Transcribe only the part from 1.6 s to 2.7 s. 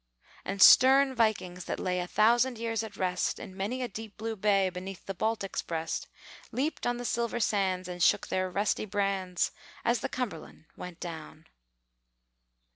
that lay A thousand